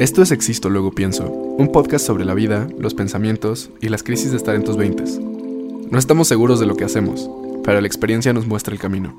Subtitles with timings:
[0.00, 4.30] Esto es Existo, luego pienso, un podcast sobre la vida, los pensamientos y las crisis
[4.30, 5.20] de estar en tus veintes.
[5.20, 7.28] No estamos seguros de lo que hacemos,
[7.62, 9.14] pero la experiencia nos muestra el camino.